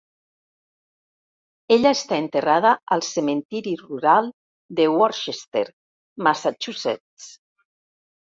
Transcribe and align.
Ella 1.75 1.91
està 1.97 2.17
enterrada 2.21 2.71
al 2.95 3.03
cementiri 3.09 3.73
rural 3.83 4.31
de 4.79 4.87
Worcester, 4.95 5.63
Massachusetts. 6.29 7.29